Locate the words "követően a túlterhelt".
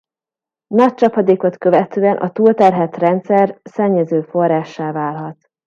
1.57-2.97